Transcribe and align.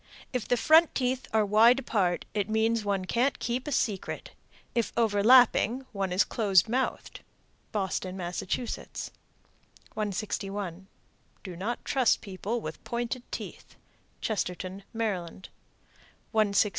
If 0.33 0.47
the 0.47 0.57
front 0.57 0.95
teeth 0.95 1.27
are 1.31 1.45
wide 1.45 1.77
apart, 1.77 2.25
it 2.33 2.49
means 2.49 2.83
one 2.83 3.05
can't 3.05 3.37
keep 3.37 3.67
a 3.67 3.71
secret. 3.71 4.31
If 4.73 4.91
overlapping, 4.97 5.85
one 5.91 6.11
is 6.11 6.23
close 6.23 6.67
mouthed. 6.67 7.19
Boston, 7.71 8.17
Mass. 8.17 8.41
161. 8.41 10.87
Do 11.43 11.55
not 11.55 11.85
trust 11.85 12.21
people 12.21 12.59
with 12.61 12.83
pointed 12.83 13.21
teeth. 13.31 13.75
Chestertown, 14.23 14.81
Md. 14.95 15.45
162. 16.31 16.69